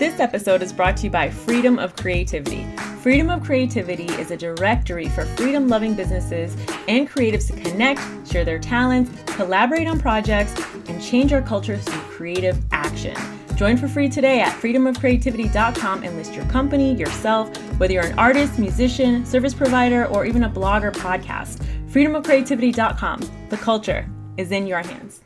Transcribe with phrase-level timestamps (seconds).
[0.00, 2.64] This episode is brought to you by Freedom of Creativity.
[3.02, 6.56] Freedom of Creativity is a directory for freedom loving businesses
[6.88, 10.54] and creatives to connect, share their talents, collaborate on projects,
[10.88, 13.14] and change our culture through creative action.
[13.56, 18.58] Join for free today at freedomofcreativity.com and list your company, yourself, whether you're an artist,
[18.58, 21.62] musician, service provider, or even a blog or podcast.
[21.90, 23.20] Freedomofcreativity.com.
[23.50, 24.08] The culture
[24.38, 25.20] is in your hands.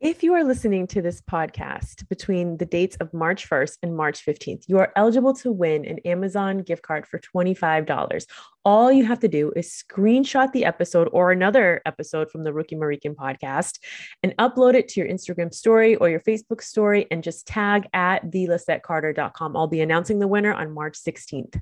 [0.00, 4.24] If you are listening to this podcast between the dates of March 1st and March
[4.24, 8.24] 15th, you are eligible to win an Amazon gift card for $25.
[8.64, 12.76] All you have to do is screenshot the episode or another episode from the Rookie
[12.76, 13.78] American podcast
[14.22, 18.24] and upload it to your Instagram story or your Facebook story and just tag at
[18.30, 19.54] thelissettecarter.com.
[19.54, 21.60] I'll be announcing the winner on March 16th.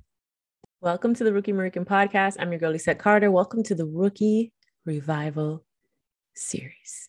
[0.81, 2.37] Welcome to the Rookie American podcast.
[2.39, 3.33] I'm your girl, Lissette Carter.
[3.33, 4.53] Welcome to the Rookie
[4.87, 5.65] Revival
[6.37, 7.09] series.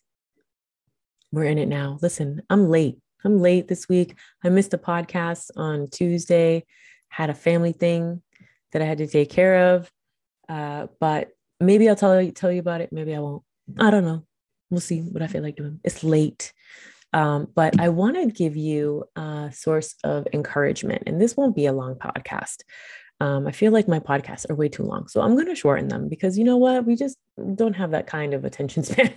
[1.32, 1.98] We're in it now.
[2.02, 2.98] Listen, I'm late.
[3.24, 4.16] I'm late this week.
[4.42, 6.64] I missed a podcast on Tuesday,
[7.08, 8.22] had a family thing
[8.72, 9.90] that I had to take care of.
[10.48, 11.28] Uh, but
[11.60, 12.92] maybe I'll tell you, tell you about it.
[12.92, 13.42] Maybe I won't.
[13.78, 14.24] I don't know.
[14.70, 15.80] We'll see what I feel like doing.
[15.84, 16.52] It's late.
[17.12, 21.04] Um, but I want to give you a source of encouragement.
[21.06, 22.62] And this won't be a long podcast.
[23.20, 25.08] Um, I feel like my podcasts are way too long.
[25.08, 26.86] So I'm going to shorten them because you know what?
[26.86, 27.18] We just
[27.54, 29.12] don't have that kind of attention span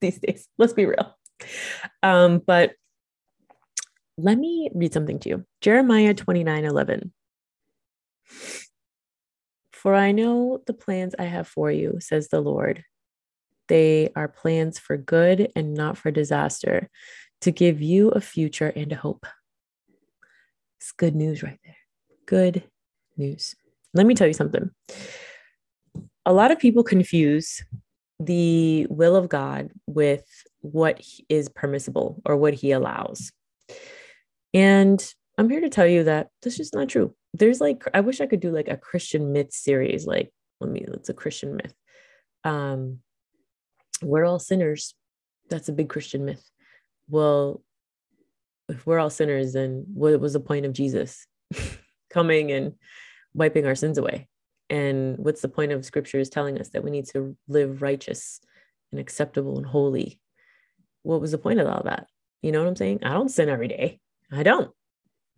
[0.00, 0.48] these days.
[0.58, 1.14] Let's be real.
[2.02, 2.72] Um, but
[4.16, 7.12] let me read something to you Jeremiah 29 11.
[9.72, 12.84] For I know the plans I have for you, says the Lord.
[13.68, 16.90] They are plans for good and not for disaster,
[17.42, 19.24] to give you a future and a hope.
[20.80, 21.76] It's good news right there.
[22.26, 22.64] Good
[23.16, 23.54] news.
[23.94, 24.70] Let me tell you something.
[26.26, 27.62] A lot of people confuse
[28.18, 30.26] the will of God with
[30.60, 33.32] what is permissible or what he allows.
[34.54, 35.02] And
[35.36, 37.14] I'm here to tell you that that's just not true.
[37.34, 40.06] There's like, I wish I could do like a Christian myth series.
[40.06, 41.74] Like, let me, it's a Christian myth.
[42.44, 42.98] Um,
[44.02, 44.94] we're all sinners.
[45.50, 46.44] That's a big Christian myth.
[47.08, 47.62] Well,
[48.68, 51.26] if we're all sinners, then what was the point of Jesus
[52.10, 52.74] coming and
[53.34, 54.28] wiping our sins away?
[54.70, 58.40] And what's the point of scriptures telling us that we need to live righteous
[58.92, 60.20] and acceptable and holy?
[61.02, 62.06] What was the point of all that?
[62.42, 63.00] You know what I'm saying?
[63.02, 64.00] I don't sin every day.
[64.32, 64.70] I don't.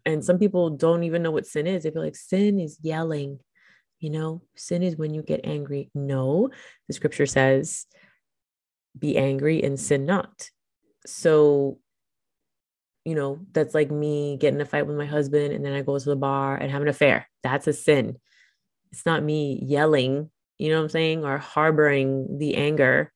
[0.04, 1.82] And some people don't even know what sin is.
[1.82, 3.40] They feel like sin is yelling.
[3.98, 5.90] You know, sin is when you get angry.
[5.94, 6.50] No,
[6.88, 7.86] the scripture says,
[8.98, 10.48] be angry and sin not.
[11.06, 11.78] So,
[13.04, 15.98] you know, that's like me getting a fight with my husband and then I go
[15.98, 17.28] to the bar and have an affair.
[17.42, 18.16] That's a sin
[18.92, 23.12] it's not me yelling, you know what I'm saying, or harboring the anger.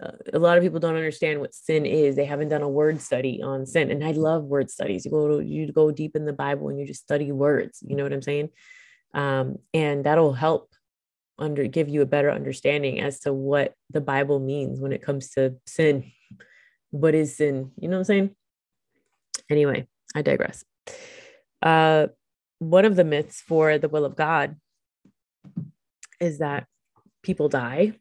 [0.00, 2.16] A lot of people don't understand what sin is.
[2.16, 5.04] They haven't done a word study on sin, and I love word studies.
[5.04, 7.78] You go to, you go deep in the Bible and you just study words.
[7.82, 8.50] You know what I'm saying,
[9.14, 10.70] um, and that'll help
[11.38, 15.30] under give you a better understanding as to what the Bible means when it comes
[15.30, 16.12] to sin.
[16.90, 17.72] What is sin?
[17.80, 18.36] You know what I'm saying?
[19.50, 20.64] Anyway, I digress.
[21.62, 22.08] Uh,
[22.58, 24.56] one of the myths for the will of God
[26.20, 26.66] is that
[27.22, 27.94] people die.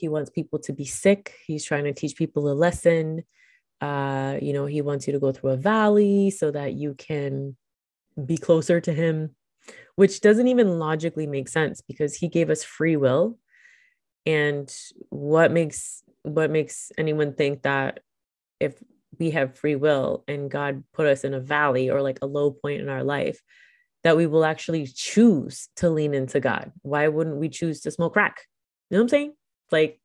[0.00, 1.34] He wants people to be sick.
[1.46, 3.24] He's trying to teach people a lesson.
[3.80, 7.56] Uh, you know, he wants you to go through a valley so that you can
[8.26, 9.34] be closer to him,
[9.96, 13.38] which doesn't even logically make sense because he gave us free will.
[14.26, 14.72] And
[15.08, 18.00] what makes what makes anyone think that
[18.58, 18.74] if
[19.18, 22.50] we have free will and God put us in a valley or like a low
[22.50, 23.40] point in our life,
[24.04, 26.72] that we will actually choose to lean into God.
[26.82, 28.46] Why wouldn't we choose to smoke crack?
[28.90, 29.32] You know what I'm saying?
[29.70, 30.00] Like,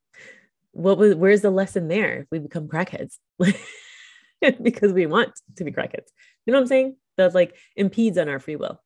[0.71, 3.17] what was where's the lesson there if we become crackheads?
[4.61, 6.09] because we want to be crackheads.
[6.45, 6.97] You know what I'm saying?
[7.17, 8.81] That like impedes on our free will.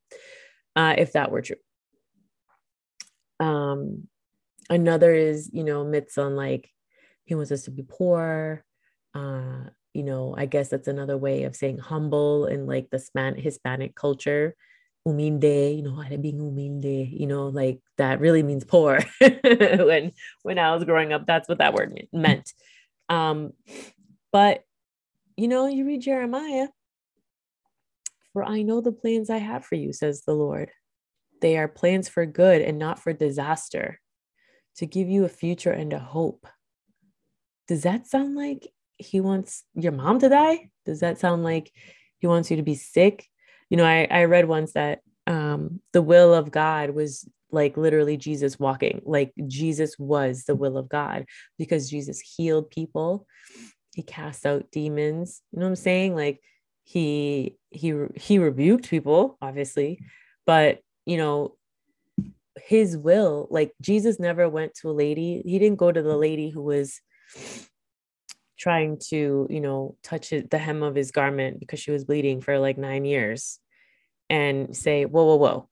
[0.76, 1.56] Uh, if that were true.
[3.40, 4.06] Um,
[4.68, 6.70] another is, you know, myths on like
[7.24, 8.64] he wants us to be poor.
[9.14, 13.36] Uh, you know, I guess that's another way of saying humble in like the Span-
[13.36, 14.54] Hispanic culture
[15.18, 19.00] humilde, you know, being humilde, you know, like that really means poor.
[19.20, 20.12] when
[20.42, 22.52] when I was growing up, that's what that word meant.
[23.08, 23.52] Um,
[24.32, 24.64] but
[25.36, 26.68] you know, you read Jeremiah,
[28.32, 30.70] for I know the plans I have for you, says the Lord.
[31.40, 33.98] They are plans for good and not for disaster,
[34.76, 36.46] to give you a future and a hope.
[37.68, 38.68] Does that sound like
[38.98, 40.70] he wants your mom to die?
[40.84, 41.72] Does that sound like
[42.18, 43.29] he wants you to be sick?
[43.70, 48.16] You know, I, I read once that um, the will of God was like literally
[48.16, 51.24] Jesus walking, like Jesus was the will of God
[51.58, 53.26] because Jesus healed people
[53.94, 55.42] he cast out demons.
[55.52, 56.14] You know what I'm saying?
[56.14, 56.40] Like
[56.84, 60.00] he he he rebuked people, obviously,
[60.46, 61.56] but you know,
[62.56, 65.42] his will, like Jesus never went to a lady.
[65.44, 67.00] He didn't go to the lady who was
[68.60, 72.58] trying to, you know, touch the hem of his garment because she was bleeding for
[72.58, 73.58] like nine years
[74.28, 75.68] and say, whoa, whoa, whoa,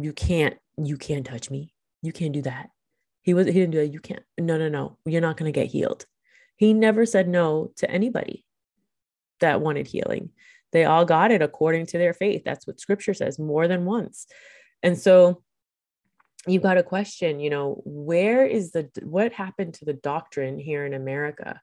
[0.00, 1.74] you can't, you can't touch me.
[2.02, 2.70] You can't do that.
[3.22, 3.92] He was, he didn't do it.
[3.92, 4.22] You can't.
[4.38, 4.98] No, no, no.
[5.04, 6.06] You're not going to get healed.
[6.56, 8.44] He never said no to anybody
[9.40, 10.30] that wanted healing.
[10.72, 12.42] They all got it according to their faith.
[12.44, 14.26] That's what scripture says more than once.
[14.82, 15.42] And so
[16.46, 20.84] you've got a question, you know, where is the, what happened to the doctrine here
[20.84, 21.60] in America?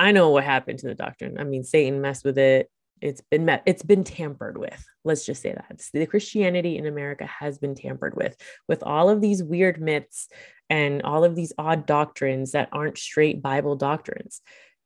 [0.00, 1.36] I know what happened to the doctrine.
[1.38, 2.70] I mean, Satan messed with it.
[3.02, 4.82] It's been met, it's been tampered with.
[5.04, 8.34] Let's just say that the Christianity in America has been tampered with,
[8.66, 10.28] with all of these weird myths
[10.70, 14.40] and all of these odd doctrines that aren't straight Bible doctrines.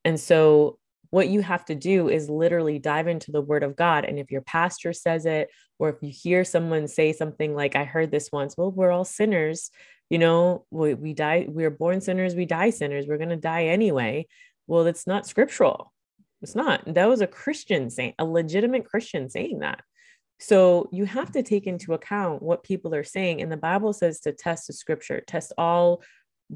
[0.04, 0.78] And so
[1.10, 4.04] what you have to do is literally dive into the word of God.
[4.04, 7.84] And if your pastor says it, or if you hear someone say something like, I
[7.84, 9.70] heard this once, well, we're all sinners.
[10.10, 13.66] You know, we, we die, we're born sinners, we die sinners, we're going to die
[13.66, 14.26] anyway
[14.66, 15.92] well, it's not scriptural.
[16.42, 16.82] It's not.
[16.86, 19.80] That was a Christian saying, a legitimate Christian saying that.
[20.38, 23.40] So you have to take into account what people are saying.
[23.40, 26.02] And the Bible says to test the scripture, test all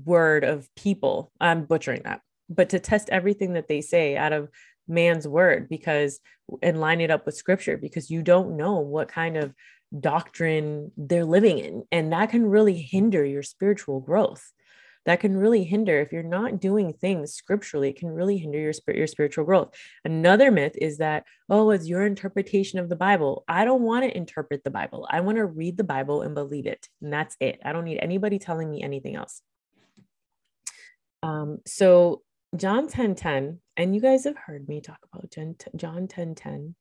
[0.04, 1.32] word of people.
[1.40, 2.20] I'm butchering that,
[2.50, 4.50] but to test everything that they say out of
[4.88, 6.20] man's word because
[6.62, 9.54] and line it up with scripture because you don't know what kind of
[9.98, 11.84] doctrine they're living in.
[11.92, 14.52] And that can really hinder your spiritual growth
[15.06, 18.72] that can really hinder if you're not doing things scripturally it can really hinder your
[18.72, 19.74] spirit your spiritual growth.
[20.04, 23.44] Another myth is that oh it's your interpretation of the bible.
[23.48, 25.06] I don't want to interpret the bible.
[25.10, 27.60] I want to read the bible and believe it and that's it.
[27.64, 29.42] I don't need anybody telling me anything else.
[31.22, 32.22] Um, so
[32.56, 35.30] john 10 10 and you guys have heard me talk about
[35.76, 36.74] john 10 10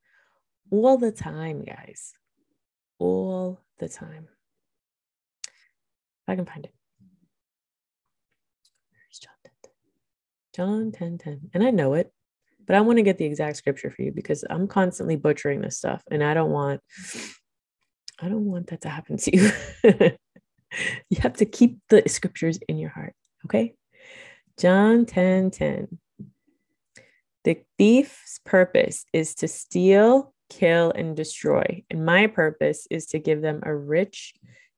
[0.72, 2.14] all the time guys.
[3.00, 4.28] All the time.
[5.46, 6.74] If i can find it
[10.58, 11.52] John 10 10.
[11.54, 12.12] And I know it,
[12.66, 15.78] but I want to get the exact scripture for you because I'm constantly butchering this
[15.78, 16.82] stuff and I don't want
[18.20, 19.52] I don't want that to happen to you.
[21.12, 23.14] you have to keep the scriptures in your heart,
[23.46, 23.76] okay?
[24.58, 26.00] John 10 10.
[27.44, 31.84] The thief's purpose is to steal, kill, and destroy.
[31.92, 34.34] And my purpose is to give them a rich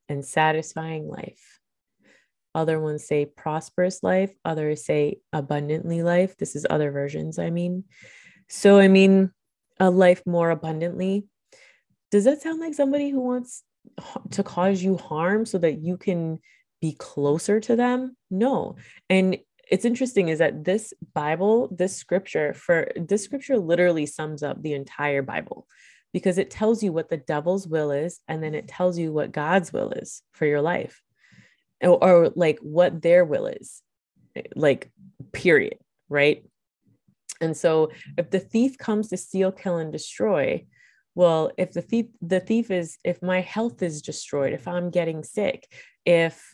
[0.09, 1.58] and satisfying life.
[2.59, 4.35] Other ones say prosperous life.
[4.43, 6.35] Others say abundantly life.
[6.35, 7.85] This is other versions, I mean.
[8.49, 9.31] So, I mean,
[9.79, 11.25] a life more abundantly.
[12.11, 13.63] Does that sound like somebody who wants
[14.31, 16.39] to cause you harm so that you can
[16.81, 18.17] be closer to them?
[18.29, 18.75] No.
[19.09, 19.37] And
[19.71, 24.73] it's interesting is that this Bible, this scripture, for this scripture literally sums up the
[24.73, 25.65] entire Bible
[26.11, 29.31] because it tells you what the devil's will is and then it tells you what
[29.31, 31.01] God's will is for your life
[31.81, 33.81] or, or like what their will is
[34.35, 34.91] eh, like
[35.31, 35.77] period
[36.09, 36.43] right?
[37.41, 40.65] And so if the thief comes to steal kill and destroy
[41.15, 45.23] well if the thief the thief is if my health is destroyed if i'm getting
[45.23, 45.67] sick
[46.05, 46.53] if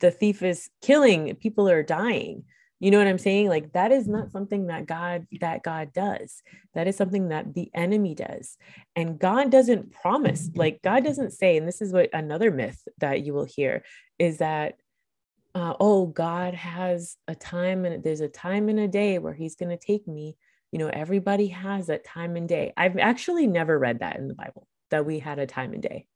[0.00, 2.44] the thief is killing people are dying
[2.78, 3.48] you know what i'm saying?
[3.48, 6.42] Like that is not something that god that god does.
[6.74, 8.56] That is something that the enemy does.
[8.94, 13.22] And god doesn't promise like god doesn't say and this is what another myth that
[13.22, 13.82] you will hear
[14.18, 14.74] is that
[15.54, 19.56] uh, oh god has a time and there's a time and a day where he's
[19.56, 20.36] going to take me.
[20.72, 22.72] You know everybody has that time and day.
[22.76, 26.06] I've actually never read that in the bible that we had a time and day.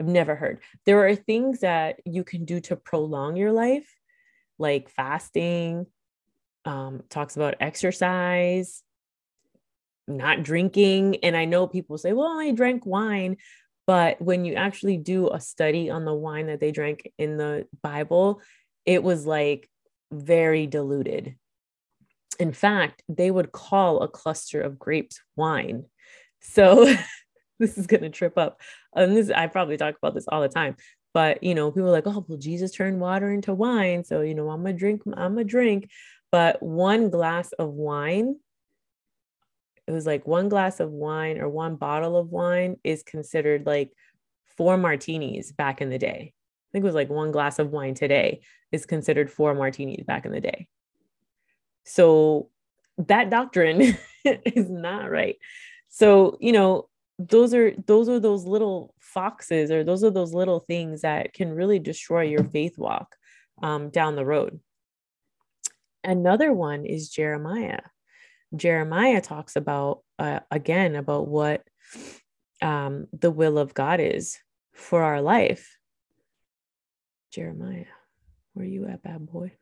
[0.00, 0.60] I've never heard.
[0.86, 3.88] There are things that you can do to prolong your life
[4.58, 5.86] like fasting
[6.64, 8.82] um, talks about exercise,
[10.06, 11.16] not drinking.
[11.22, 13.36] And I know people say, well, I drank wine.
[13.86, 17.66] But when you actually do a study on the wine that they drank in the
[17.82, 18.40] Bible,
[18.86, 19.68] it was like
[20.12, 21.36] very diluted.
[22.38, 25.84] In fact, they would call a cluster of grapes wine.
[26.40, 26.84] So
[27.58, 28.60] this is going to trip up.
[28.94, 30.76] And this, I probably talk about this all the time.
[31.12, 34.04] But you know, people are like, oh, well, Jesus turned water into wine.
[34.04, 35.90] So, you know, I'm gonna drink, I'm gonna drink
[36.30, 38.36] but one glass of wine
[39.90, 43.90] it was like one glass of wine or one bottle of wine is considered like
[44.56, 46.32] four martinis back in the day.
[46.32, 50.26] I think it was like one glass of wine today is considered four martinis back
[50.26, 50.68] in the day.
[51.84, 52.50] So
[52.98, 53.80] that doctrine
[54.24, 55.36] is not right.
[55.88, 60.60] So, you know, those are those are those little foxes or those are those little
[60.60, 63.16] things that can really destroy your faith walk
[63.60, 64.60] um, down the road.
[66.02, 67.80] Another one is Jeremiah.
[68.54, 71.62] Jeremiah talks about, uh, again, about what
[72.62, 74.38] um, the will of God is
[74.74, 75.76] for our life.
[77.32, 77.86] Jeremiah,
[78.54, 79.52] where are you at, bad boy?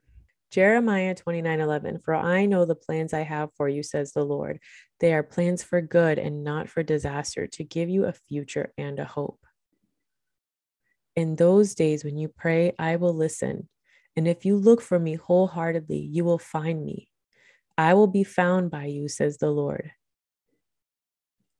[0.50, 4.60] Jeremiah 29 11, for I know the plans I have for you, says the Lord.
[5.00, 8.98] They are plans for good and not for disaster, to give you a future and
[8.98, 9.40] a hope.
[11.14, 13.68] In those days when you pray, I will listen.
[14.16, 17.08] And if you look for me wholeheartedly, you will find me.
[17.76, 19.92] I will be found by you, says the Lord.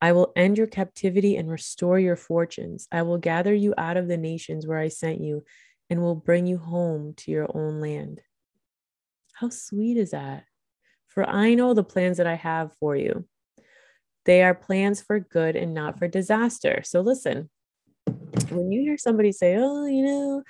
[0.01, 2.87] I will end your captivity and restore your fortunes.
[2.91, 5.45] I will gather you out of the nations where I sent you
[5.91, 8.21] and will bring you home to your own land.
[9.35, 10.45] How sweet is that?
[11.07, 13.27] For I know the plans that I have for you.
[14.25, 16.83] They are plans for good and not for disaster.
[16.85, 17.49] So listen,
[18.51, 20.43] when you hear somebody say, "Oh, you know,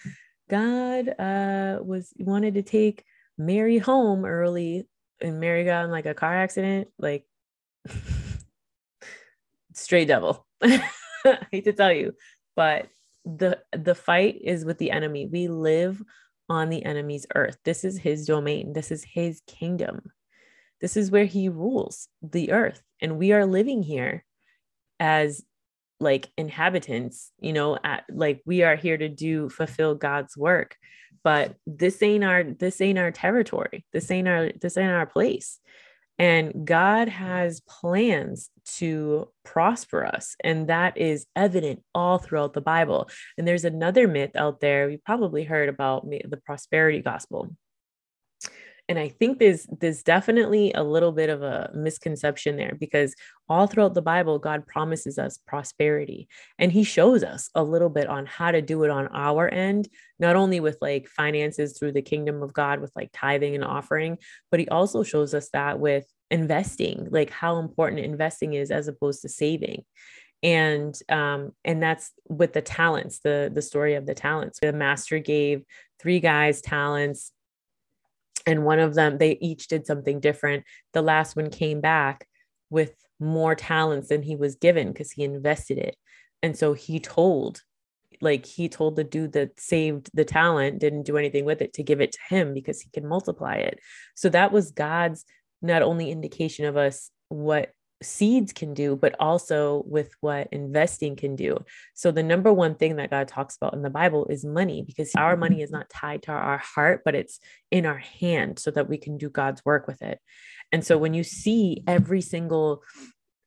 [0.49, 3.05] God uh, was wanted to take
[3.37, 4.88] Mary home early,
[5.21, 7.25] and Mary got in like a car accident," like
[9.75, 10.47] straight devil.
[10.62, 10.81] I
[11.50, 12.14] hate to tell you,
[12.57, 12.88] but
[13.25, 15.26] the the fight is with the enemy.
[15.26, 16.02] We live
[16.49, 17.59] on the enemy's earth.
[17.64, 18.73] This is his domain.
[18.73, 20.11] This is his kingdom.
[20.81, 22.83] This is where he rules the earth.
[23.00, 24.25] And we are living here
[25.00, 25.43] as
[26.00, 30.76] like inhabitants, you know, at, like we are here to do fulfill God's work.
[31.25, 33.85] But this ain't our this ain't our territory.
[33.93, 35.59] This ain't our this ain't our place.
[36.19, 40.35] And God has plans to prosper us.
[40.43, 43.09] And that is evident all throughout the Bible.
[43.37, 44.90] And there's another myth out there.
[44.90, 47.55] You probably heard about the prosperity gospel.
[48.88, 53.14] And I think there's there's definitely a little bit of a misconception there because
[53.49, 56.26] all throughout the Bible, God promises us prosperity.
[56.59, 59.88] And he shows us a little bit on how to do it on our end,
[60.18, 64.16] not only with like finances through the kingdom of God with like tithing and offering,
[64.50, 69.21] but he also shows us that with investing, like how important investing is as opposed
[69.23, 69.85] to saving
[70.42, 75.18] and um and that's with the talents the the story of the talents the master
[75.18, 75.64] gave
[75.99, 77.33] three guys talents
[78.47, 80.64] and one of them they each did something different.
[80.92, 82.26] The last one came back
[82.71, 85.97] with more talents than he was given because he invested it.
[86.42, 87.62] And so he told
[88.21, 91.83] like he told the dude that saved the talent didn't do anything with it to
[91.83, 93.78] give it to him because he can multiply it.
[94.14, 95.25] So that was god's
[95.62, 97.71] not only indication of us what
[98.02, 101.59] seeds can do, but also with what investing can do.
[101.95, 105.14] So, the number one thing that God talks about in the Bible is money because
[105.17, 107.40] our money is not tied to our heart, but it's
[107.71, 110.21] in our hand so that we can do God's work with it.
[110.73, 112.83] And so, when you see every single,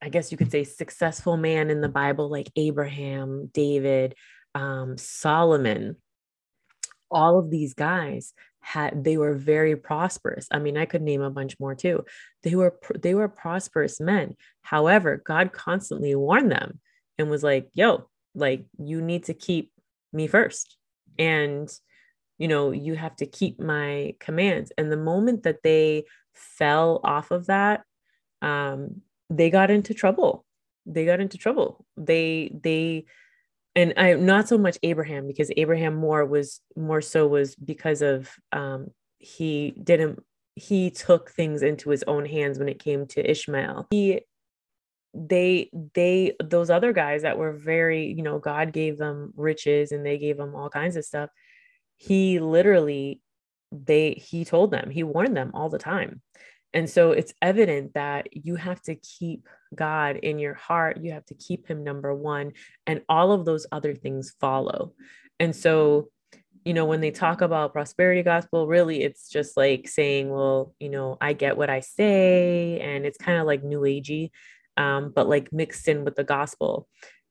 [0.01, 4.15] I guess you could say, successful man in the Bible, like Abraham, David,
[4.55, 5.95] um, Solomon,
[7.09, 10.47] all of these guys had they were very prosperous.
[10.51, 12.05] I mean i could name a bunch more too.
[12.43, 14.35] They were they were prosperous men.
[14.61, 16.79] However god constantly warned them
[17.17, 19.71] and was like yo like you need to keep
[20.13, 20.77] me first.
[21.19, 21.69] And
[22.37, 24.71] you know you have to keep my commands.
[24.77, 27.83] And the moment that they fell off of that
[28.41, 30.45] um they got into trouble.
[30.85, 31.85] They got into trouble.
[31.97, 33.05] They they
[33.75, 38.29] and I not so much Abraham because Abraham more was more so was because of
[38.51, 38.87] um
[39.19, 40.23] he didn't
[40.55, 43.87] he took things into his own hands when it came to Ishmael.
[43.91, 44.21] He
[45.13, 50.05] they they those other guys that were very, you know, God gave them riches and
[50.05, 51.29] they gave them all kinds of stuff.
[51.97, 53.21] He literally
[53.71, 56.21] they he told them, he warned them all the time.
[56.73, 60.97] And so it's evident that you have to keep God in your heart.
[61.01, 62.53] You have to keep him number one,
[62.87, 64.93] and all of those other things follow.
[65.39, 66.09] And so,
[66.65, 70.89] you know, when they talk about prosperity gospel, really it's just like saying, well, you
[70.89, 74.31] know, I get what I say, and it's kind of like new agey,
[74.77, 76.87] um, but like mixed in with the gospel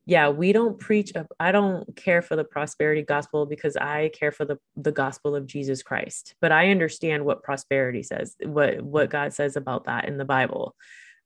[0.07, 4.45] yeah we don't preach i don't care for the prosperity gospel because i care for
[4.45, 9.33] the the gospel of jesus christ but i understand what prosperity says what what god
[9.33, 10.75] says about that in the bible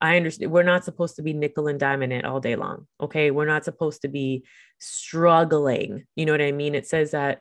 [0.05, 3.31] i understand we're not supposed to be nickel and diamond it all day long okay?
[3.31, 4.45] We're not supposed to be
[4.79, 6.75] struggling you know what i mean?
[6.75, 7.41] It says that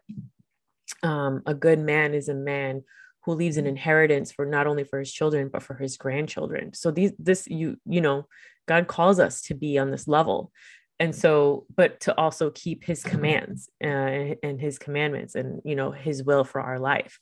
[1.01, 2.83] um, a good man is a man
[3.25, 6.73] who leaves an inheritance for not only for his children but for his grandchildren.
[6.73, 8.27] So these this you you know
[8.67, 10.51] god calls us to be on this level.
[10.99, 15.91] And so but to also keep his commands uh, and his commandments and you know
[15.91, 17.17] his will for our life.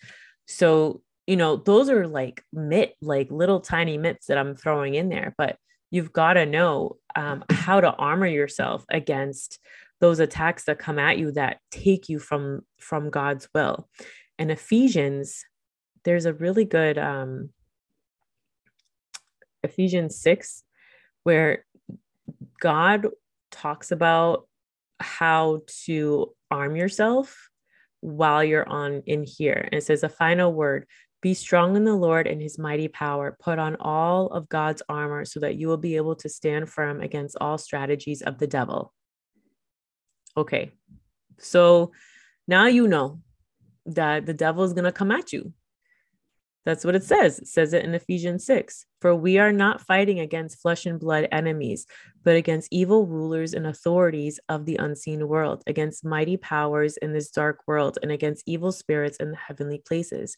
[0.48, 5.10] So you know those are like myth like little tiny myths that i'm throwing in
[5.10, 5.58] there but
[5.90, 9.60] you've got to know um, how to armor yourself against
[10.00, 13.88] those attacks that come at you that take you from from god's will
[14.40, 15.44] and ephesians
[16.04, 17.50] there's a really good um
[19.64, 20.64] Ephesians 6,
[21.24, 21.66] where
[22.60, 23.08] God
[23.52, 24.48] talks about
[25.00, 27.50] how to arm yourself
[28.02, 29.68] while you're on in here.
[29.72, 30.88] And it says a final word
[31.22, 33.38] be strong in the Lord and his mighty power.
[33.40, 37.02] Put on all of God's armor so that you will be able to stand firm
[37.02, 38.94] against all strategies of the devil.
[40.36, 40.72] Okay,
[41.38, 41.92] so
[42.48, 43.22] now you know
[43.86, 45.54] that the devil is going to come at you.
[46.64, 47.40] That's what it says.
[47.40, 48.86] It says it in Ephesians 6.
[49.00, 51.88] For we are not fighting against flesh and blood enemies,
[52.24, 57.32] but against evil rulers and authorities of the unseen world, against mighty powers in this
[57.32, 60.38] dark world, and against evil spirits in the heavenly places.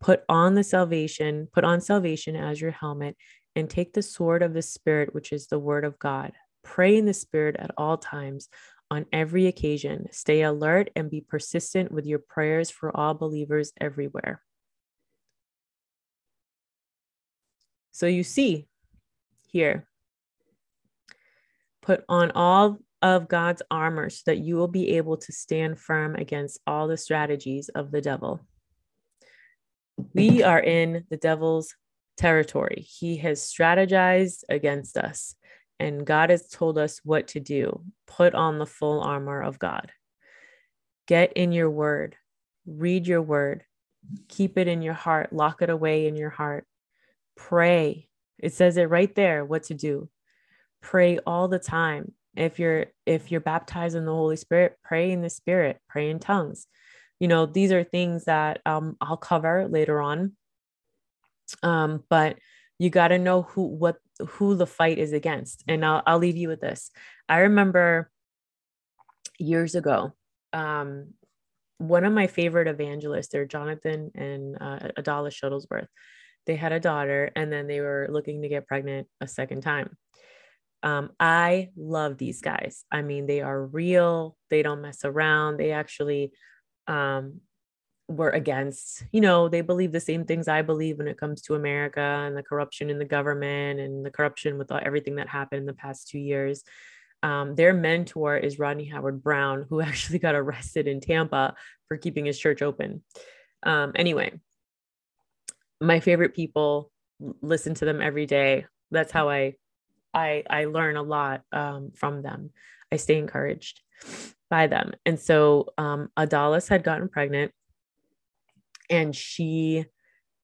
[0.00, 3.16] Put on the salvation, put on salvation as your helmet,
[3.54, 6.32] and take the sword of the Spirit, which is the word of God.
[6.62, 8.48] Pray in the Spirit at all times,
[8.90, 10.06] on every occasion.
[10.10, 14.42] Stay alert and be persistent with your prayers for all believers everywhere.
[17.92, 18.66] So you see,
[19.48, 19.86] here.
[21.82, 26.14] Put on all of God's armor so that you will be able to stand firm
[26.14, 28.40] against all the strategies of the devil.
[30.14, 31.74] We are in the devil's
[32.16, 32.86] territory.
[32.86, 35.34] He has strategized against us,
[35.78, 37.82] and God has told us what to do.
[38.06, 39.92] Put on the full armor of God.
[41.06, 42.16] Get in your word,
[42.66, 43.64] read your word,
[44.28, 46.66] keep it in your heart, lock it away in your heart.
[47.36, 50.08] Pray, it says it right there what to do.
[50.82, 52.12] Pray all the time.
[52.36, 56.20] If you're if you're baptized in the Holy Spirit, pray in the Spirit, pray in
[56.20, 56.66] tongues.
[57.20, 60.32] You know, these are things that um, I'll cover later on.
[61.62, 62.38] Um, but
[62.78, 65.62] you got to know who what who the fight is against.
[65.68, 66.90] And I'll I'll leave you with this.
[67.28, 68.10] I remember
[69.38, 70.14] years ago,
[70.52, 71.14] um,
[71.78, 75.88] one of my favorite evangelists, they're Jonathan and uh, Adalis Shuttlesworth
[76.46, 79.96] they had a daughter and then they were looking to get pregnant a second time.
[80.82, 82.84] Um, I love these guys.
[82.90, 85.58] I mean, they are real, they don't mess around.
[85.58, 86.32] They actually
[86.90, 87.40] um,
[88.08, 91.54] were against, you know, they believe the same things I believe when it comes to
[91.54, 95.66] America and the corruption in the government and the corruption with everything that happened in
[95.66, 96.62] the past two years.
[97.22, 101.54] Um, their mentor is Rodney Howard-Browne, who actually got arrested in Tampa
[101.88, 103.02] for keeping his church open.
[103.62, 104.40] Um, anyway,
[105.80, 106.90] my favorite people
[107.40, 109.54] listen to them every day that's how i
[110.14, 112.50] i i learn a lot um, from them
[112.92, 113.80] i stay encouraged
[114.50, 117.52] by them and so um adalis had gotten pregnant
[118.90, 119.84] and she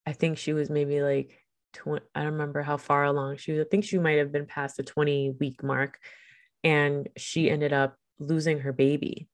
[0.06, 1.36] i think she was maybe like
[1.74, 4.46] 20, i don't remember how far along she was i think she might have been
[4.46, 5.98] past the 20 week mark
[6.64, 9.28] and she ended up losing her baby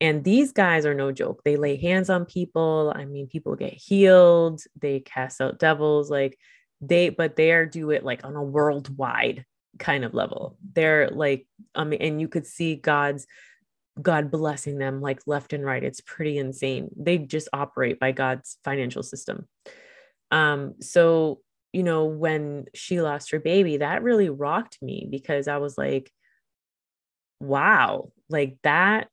[0.00, 1.42] and these guys are no joke.
[1.44, 2.92] They lay hands on people.
[2.94, 6.38] I mean, people get healed, they cast out devils, like
[6.80, 9.44] they, but they are do it like on a worldwide
[9.78, 10.58] kind of level.
[10.74, 13.26] They're like, I mean, and you could see God's
[14.00, 15.82] God blessing them like left and right.
[15.82, 16.90] It's pretty insane.
[16.96, 19.48] They just operate by God's financial system.
[20.30, 21.40] Um, so
[21.72, 26.10] you know, when she lost her baby, that really rocked me because I was like,
[27.38, 29.08] wow, like that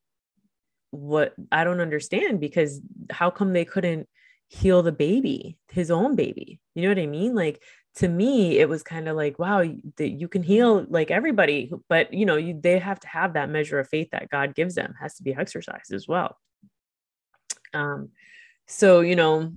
[0.91, 4.08] what I don't understand because how come they couldn't
[4.48, 6.62] heal the baby, his own baby?
[6.76, 7.36] You know what I mean?
[7.36, 7.62] Like
[7.95, 9.63] to me, it was kind of like, wow,
[9.97, 13.49] that you can heal like everybody, but you know, you they have to have that
[13.49, 16.38] measure of faith that God gives them has to be exercised as well.
[17.73, 18.10] Um,
[18.67, 19.53] so you know,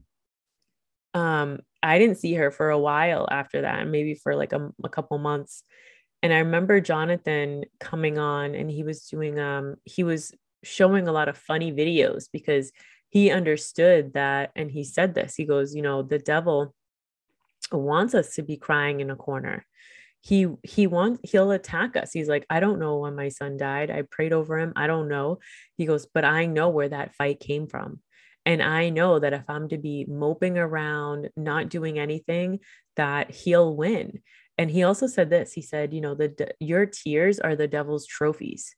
[1.15, 4.89] um, I didn't see her for a while after that, maybe for like a, a
[4.89, 5.63] couple months.
[6.23, 11.13] And I remember Jonathan coming on and he was doing um he was showing a
[11.13, 12.73] lot of funny videos because
[13.09, 16.75] he understood that and he said this he goes you know the devil
[17.73, 19.65] wants us to be crying in a corner.
[20.21, 22.13] He he wants he'll attack us.
[22.13, 23.91] He's like i don't know when my son died.
[23.91, 24.73] I prayed over him.
[24.77, 25.39] I don't know.
[25.77, 28.01] He goes but i know where that fight came from.
[28.45, 32.61] And i know that if i'm to be moping around not doing anything
[32.97, 34.21] that he'll win.
[34.59, 35.53] And he also said this.
[35.53, 38.75] He said you know the your tears are the devil's trophies.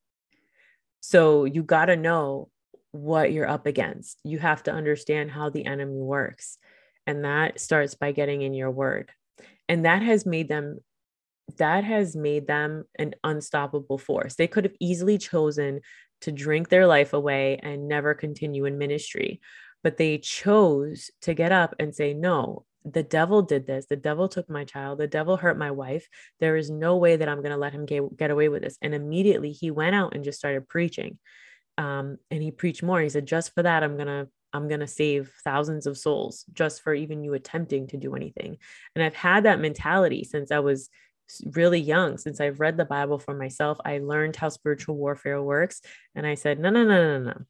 [1.00, 2.50] So you got to know
[2.92, 4.18] what you're up against.
[4.24, 6.58] You have to understand how the enemy works.
[7.08, 9.10] And that starts by getting in your word.
[9.66, 10.80] And that has made them
[11.56, 14.34] that has made them an unstoppable force.
[14.34, 15.80] They could have easily chosen
[16.20, 19.40] to drink their life away and never continue in ministry,
[19.82, 23.86] but they chose to get up and say, No, the devil did this.
[23.86, 24.98] The devil took my child.
[24.98, 26.06] The devil hurt my wife.
[26.40, 28.76] There is no way that I'm going to let him get, get away with this.
[28.82, 31.18] And immediately he went out and just started preaching.
[31.78, 33.00] Um, and he preached more.
[33.00, 36.44] He said, just for that, I'm going to I'm going to save thousands of souls
[36.52, 38.56] just for even you attempting to do anything.
[38.94, 40.88] And I've had that mentality since I was
[41.44, 43.78] really young since I've read the Bible for myself.
[43.84, 45.80] I learned how spiritual warfare works.
[46.14, 47.40] And I said, no, no, no, no, no.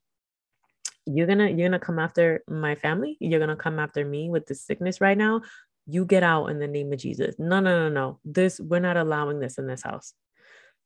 [1.07, 3.17] You're gonna you're gonna come after my family.
[3.19, 5.41] You're gonna come after me with this sickness right now.
[5.87, 7.35] You get out in the name of Jesus.
[7.39, 8.21] No, no, no, no.
[8.27, 10.13] This we're not allowing this in this house.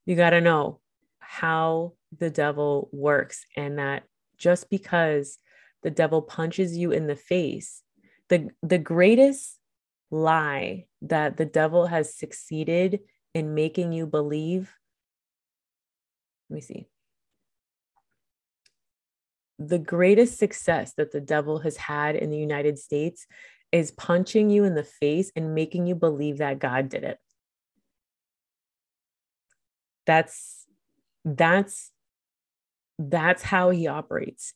[0.05, 0.79] You gotta know
[1.19, 4.03] how the devil works, and that
[4.37, 5.37] just because
[5.83, 7.81] the devil punches you in the face,
[8.29, 9.59] the the greatest
[10.09, 13.01] lie that the devil has succeeded
[13.33, 14.73] in making you believe.
[16.49, 16.87] Let me see.
[19.59, 23.27] The greatest success that the devil has had in the United States
[23.71, 27.17] is punching you in the face and making you believe that God did it.
[30.05, 30.65] That's
[31.25, 31.91] that's
[32.99, 34.53] that's how he operates.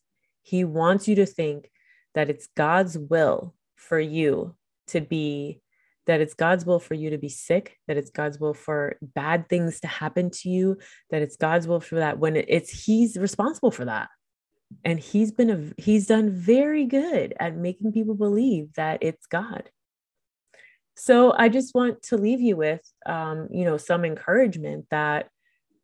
[0.48, 1.70] He wants you to think
[2.16, 4.56] that it's God's will for you
[4.88, 5.62] to be
[6.06, 9.50] that it's God's will for you to be sick, that it's God's will for bad
[9.50, 10.78] things to happen to you,
[11.10, 14.08] that it's God's will for that when it's He's responsible for that.
[14.86, 19.70] And He's been a He's done very good at making people believe that it's God.
[20.96, 25.28] So I just want to leave you with, um, you know, some encouragement that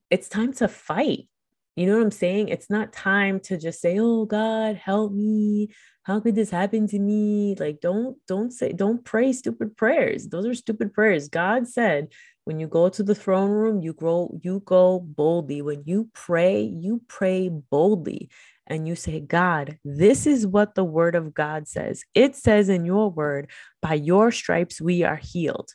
[0.10, 1.28] it's time to fight.
[1.76, 2.50] You know what I'm saying?
[2.50, 5.70] It's not time to just say, "Oh God, help me.
[6.04, 7.56] How could this happen to me?
[7.58, 10.28] Like don't don't say don't pray stupid prayers.
[10.28, 11.30] Those are stupid prayers.
[11.30, 12.10] God said
[12.46, 15.62] when you go to the throne room you grow you go boldly.
[15.62, 18.30] When you pray you pray boldly.
[18.68, 22.04] And you say god this is what the word of god says.
[22.14, 23.50] It says in your word
[23.82, 25.72] by your stripes we are healed.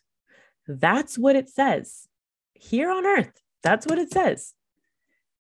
[0.66, 2.06] That's what it says
[2.54, 3.32] here on earth.
[3.62, 4.54] That's what it says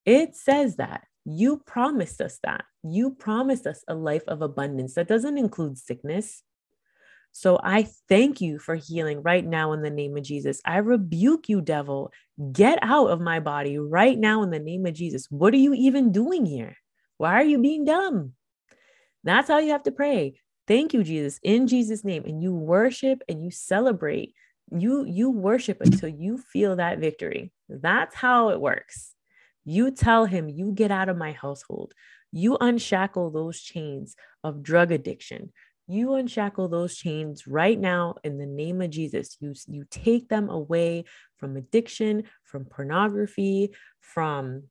[0.08, 2.64] it says that you promised us that.
[2.82, 6.42] You promised us a life of abundance that doesn't include sickness.
[7.32, 10.62] So I thank you for healing right now in the name of Jesus.
[10.64, 12.10] I rebuke you, devil.
[12.52, 15.26] Get out of my body right now in the name of Jesus.
[15.28, 16.74] What are you even doing here?
[17.18, 18.32] Why are you being dumb?
[19.24, 20.40] That's how you have to pray.
[20.66, 22.24] Thank you, Jesus, in Jesus' name.
[22.24, 24.32] And you worship and you celebrate.
[24.70, 27.52] You you worship until you feel that victory.
[27.68, 29.14] That's how it works.
[29.68, 31.92] You tell him, you get out of my household.
[32.32, 35.52] You unshackle those chains of drug addiction.
[35.86, 39.36] You unshackle those chains right now in the name of Jesus.
[39.40, 41.04] You, you take them away
[41.36, 44.62] from addiction, from pornography, from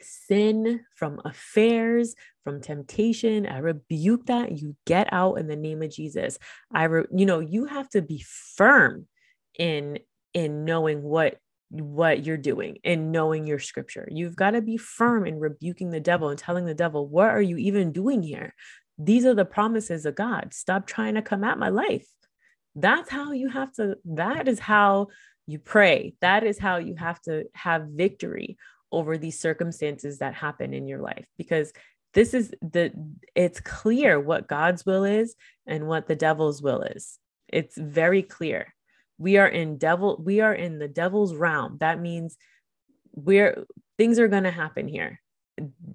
[0.00, 3.46] sin, from affairs, from temptation.
[3.46, 4.52] I rebuke that.
[4.52, 6.38] You get out in the name of Jesus.
[6.72, 8.24] I, re- you know, you have to be
[8.56, 9.08] firm
[9.58, 9.98] in
[10.34, 11.38] in knowing what
[11.80, 14.08] what you're doing and knowing your scripture.
[14.10, 17.42] You've got to be firm in rebuking the devil and telling the devil, What are
[17.42, 18.54] you even doing here?
[18.98, 20.54] These are the promises of God.
[20.54, 22.06] Stop trying to come at my life.
[22.76, 25.08] That's how you have to, that is how
[25.46, 26.14] you pray.
[26.20, 28.56] That is how you have to have victory
[28.92, 31.72] over these circumstances that happen in your life because
[32.14, 32.92] this is the
[33.34, 35.34] it's clear what God's will is
[35.66, 37.18] and what the devil's will is.
[37.48, 38.73] It's very clear
[39.18, 41.78] we are in devil we are in the devil's realm.
[41.80, 42.36] That means
[43.12, 43.64] we're
[43.98, 45.20] things are going to happen here.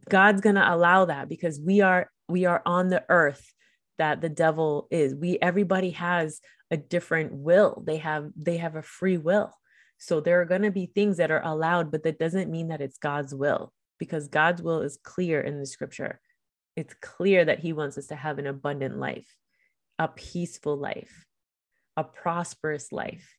[0.08, 3.54] God's going to allow that because we are we are on the earth
[3.98, 5.14] that the devil is.
[5.16, 6.40] We everybody has
[6.72, 7.84] a different will.
[7.86, 9.54] They have they have a free will.
[9.98, 12.82] So there are going to be things that are allowed but that doesn't mean that
[12.82, 16.22] it's god's will because god's will is clear in the scripture.
[16.78, 19.36] It's clear that he wants us to have an abundant life
[20.00, 21.26] a peaceful life
[22.00, 23.36] a prosperous life.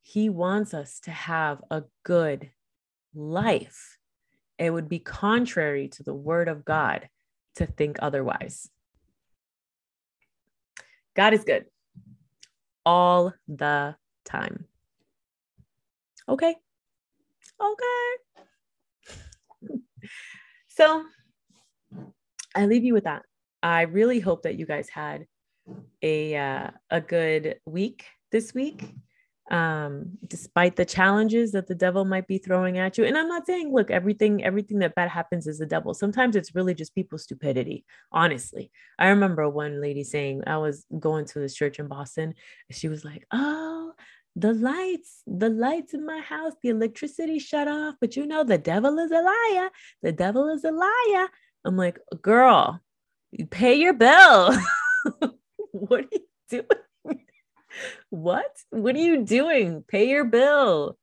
[0.00, 2.48] He wants us to have a good
[3.12, 3.98] life.
[4.56, 7.08] It would be contrary to the word of God
[7.56, 8.70] to think otherwise.
[11.16, 11.64] God is good
[12.86, 14.66] all the time.
[16.28, 16.54] Okay.
[17.60, 18.16] Okay.
[20.68, 21.02] so
[22.54, 23.22] I leave you with that.
[23.60, 25.26] I really hope that you guys had
[26.02, 28.94] a uh, a good week this week
[29.50, 33.44] um despite the challenges that the devil might be throwing at you and i'm not
[33.44, 37.24] saying look everything everything that bad happens is the devil sometimes it's really just people's
[37.24, 42.32] stupidity honestly i remember one lady saying i was going to this church in boston
[42.70, 43.92] she was like oh
[44.36, 48.58] the lights, the lights in my house, the electricity shut off, but you know, the
[48.58, 49.70] devil is a liar.
[50.02, 51.28] The devil is a liar.
[51.64, 52.80] I'm like, girl,
[53.30, 54.56] you pay your bill.
[55.74, 57.20] what are you doing?
[58.10, 58.56] what?
[58.70, 59.84] What are you doing?
[59.88, 60.96] Pay your bill.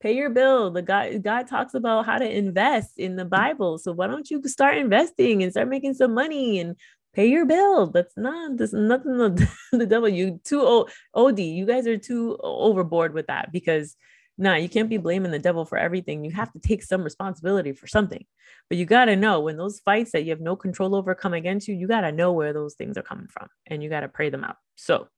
[0.00, 0.70] Pay your bill.
[0.70, 3.78] The God, God talks about how to invest in the Bible.
[3.78, 6.76] So why don't you start investing and start making some money and
[7.14, 7.86] pay your bill.
[7.86, 10.08] That's not that's nothing the, the devil.
[10.08, 11.38] You too o- OD.
[11.40, 13.96] You guys are too overboard with that because
[14.38, 16.24] nah, you can't be blaming the devil for everything.
[16.24, 16.54] You have mm.
[16.54, 18.24] to take some responsibility for something.
[18.68, 21.34] But you got to know when those fights that you have no control over come
[21.34, 24.00] against you, you got to know where those things are coming from and you got
[24.00, 24.56] to pray them out.
[24.76, 25.08] So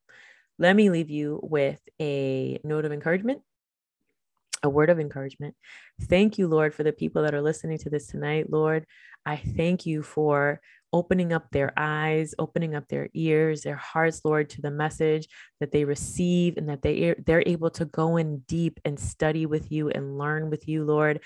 [0.59, 3.43] let me leave you with a note of encouragement
[4.65, 5.55] a word of encouragement.
[6.01, 8.51] Thank you, Lord, for the people that are listening to this tonight.
[8.51, 8.87] Lord,
[9.25, 10.61] I thank you for
[10.95, 15.27] opening up their eyes, opening up their ears, their hearts, Lord, to the message
[15.59, 19.73] that they receive and that they they're able to go in deep and study with
[19.73, 21.21] you and learn with you, Lord,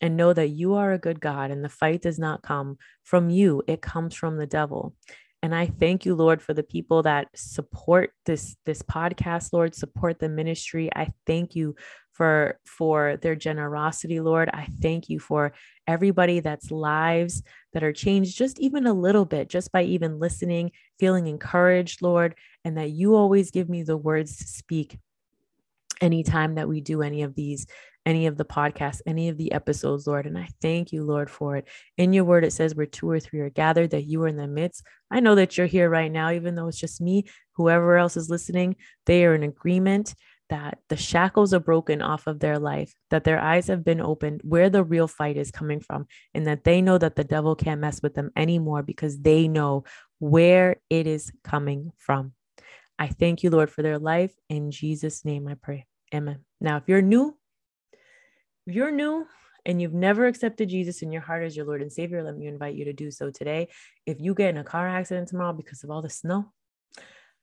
[0.00, 3.30] and know that you are a good God and the fight does not come from
[3.30, 4.96] you, it comes from the devil.
[5.44, 10.18] And I thank you, Lord, for the people that support this this podcast, Lord, support
[10.18, 10.88] the ministry.
[10.96, 11.76] I thank you
[12.12, 14.48] for for their generosity, Lord.
[14.54, 15.52] I thank you for
[15.86, 17.42] everybody that's lives
[17.74, 22.36] that are changed just even a little bit, just by even listening, feeling encouraged, Lord,
[22.64, 24.96] and that you always give me the words to speak
[26.00, 27.66] anytime that we do any of these
[28.06, 30.26] any of the podcasts, any of the episodes, Lord.
[30.26, 31.66] And I thank you, Lord, for it.
[31.96, 34.36] In your word, it says where two or three are gathered, that you are in
[34.36, 34.84] the midst.
[35.10, 38.30] I know that you're here right now, even though it's just me, whoever else is
[38.30, 40.14] listening, they are in agreement
[40.50, 44.42] that the shackles are broken off of their life, that their eyes have been opened,
[44.44, 47.80] where the real fight is coming from, and that they know that the devil can't
[47.80, 49.84] mess with them anymore because they know
[50.18, 52.32] where it is coming from.
[52.98, 54.32] I thank you, Lord, for their life.
[54.48, 55.86] In Jesus' name I pray.
[56.14, 56.40] Amen.
[56.60, 57.36] Now, if you're new,
[58.66, 59.26] you're new
[59.66, 62.46] and you've never accepted Jesus in your heart as your Lord and Savior, let me
[62.46, 63.68] invite you to do so today.
[64.06, 66.52] If you get in a car accident tomorrow because of all the snow,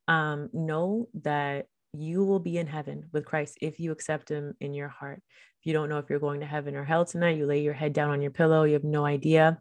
[0.08, 4.74] um, know that you will be in heaven with Christ if you accept Him in
[4.74, 5.22] your heart.
[5.60, 7.74] If you don't know if you're going to heaven or hell tonight, you lay your
[7.74, 9.60] head down on your pillow, you have no idea,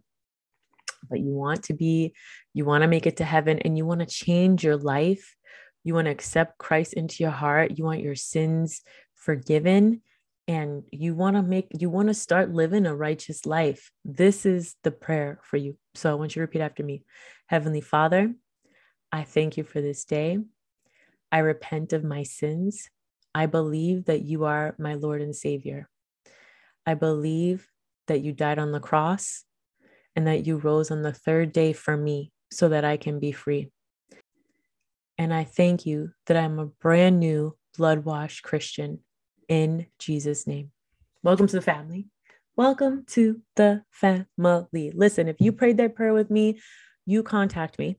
[1.09, 2.15] but you want to be,
[2.55, 5.35] you want to make it to heaven and you want to change your life.
[5.83, 7.79] You want to accept Christ into your heart.
[7.79, 8.83] You want your sins
[9.15, 10.03] forgiven
[10.49, 13.91] and you want to make you want to start living a righteous life.
[14.05, 15.77] This is the prayer for you.
[15.95, 17.05] So i want you to repeat after me.
[17.47, 18.35] Heavenly father
[19.13, 20.39] i thank you for this day.
[21.33, 22.89] I repent of my sins.
[23.35, 25.89] I believe that you are my lord and savior.
[26.87, 27.69] I believe
[28.09, 29.45] that you died on the cross
[30.17, 33.33] and that you rose on the third day for me so that i can be
[33.33, 33.71] free.
[35.19, 39.01] And i thank you that i'm a brand new blood washed christian
[39.51, 40.71] in Jesus' name.
[41.23, 42.07] Welcome to the family.
[42.57, 44.93] Welcome to the family.
[44.95, 46.61] Listen, if you prayed that prayer with me,
[47.05, 47.97] you contact me.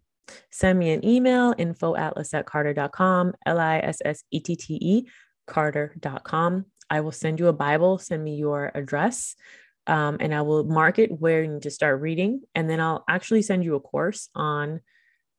[0.49, 5.07] Send me an email, info at lissettecarter.com, L I S S E T T E,
[5.45, 6.65] carter.com.
[6.89, 9.35] I will send you a Bible, send me your address,
[9.87, 12.41] um, and I will mark it where you need to start reading.
[12.55, 14.79] And then I'll actually send you a course on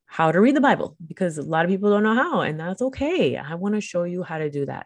[0.05, 2.83] how to read the Bible because a lot of people don't know how, and that's
[2.83, 3.35] okay.
[3.35, 4.85] I want to show you how to do that.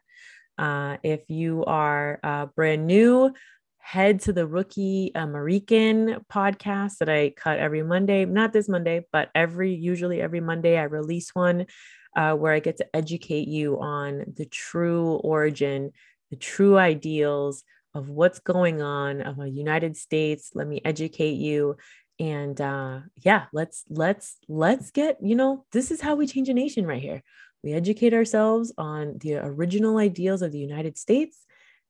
[0.58, 3.34] Uh, if you are uh, brand new,
[3.78, 8.26] head to the Rookie American podcast that I cut every Monday.
[8.26, 11.68] Not this Monday, but every usually every Monday I release one
[12.16, 15.92] uh, where I get to educate you on the true origin,
[16.32, 20.52] the true ideals of what's going on of a United States.
[20.54, 21.78] Let me educate you
[22.20, 26.54] and uh yeah let's let's let's get you know this is how we change a
[26.54, 27.22] nation right here
[27.68, 31.46] we educate ourselves on the original ideals of the United States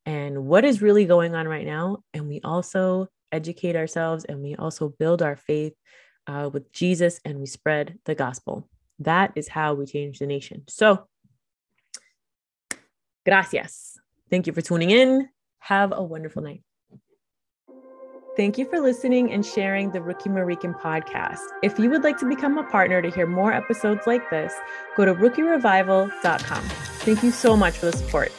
[0.08, 2.00] and what is really going on right now.
[2.16, 5.74] And we also educate ourselves and we also build our faith
[6.26, 8.68] uh, with Jesus and we spread the gospel.
[8.98, 10.64] That is how we change the nation.
[10.68, 11.06] So,
[13.24, 14.00] gracias.
[14.32, 15.30] Thank you for tuning in.
[15.60, 16.64] Have a wonderful night.
[18.38, 21.40] Thank you for listening and sharing the Rookie American podcast.
[21.64, 24.54] If you would like to become a partner to hear more episodes like this,
[24.96, 26.64] go to rookierevival.com.
[27.00, 28.32] Thank you so much for the support.